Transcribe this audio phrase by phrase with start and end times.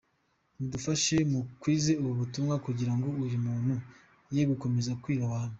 [0.59, 3.73] Mudufashe mukwize ubu butumwa kugirango uyu umuntu
[4.35, 5.49] yegukomeza kwiba abantu.